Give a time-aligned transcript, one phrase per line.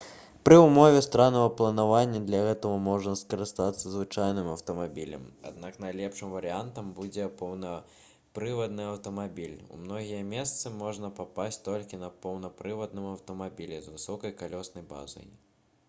[0.47, 8.89] пры ўмове стараннага планавання для гэтага можна скарыстацца звычайным аўтамабілем аднак найлепшым варыянтам будзе поўнапрывадны
[8.95, 15.31] аўтамабіль у многія месцы можна папасці толькі на поўнапрывадным аўтамабілі з высокай калёснай базай